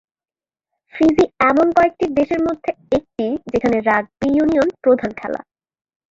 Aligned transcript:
Fiji 0.93 1.25
এমন 1.49 1.67
কয়েকটি 1.77 2.05
দেশের 2.17 2.41
মধ্যে 2.43 2.71
একটি 2.91 3.25
যেখানে 3.51 3.77
রাগবি 3.81 4.27
ইউনিয়ন 4.31 4.69
প্রধান 4.83 5.11
খেলা। 5.13 5.41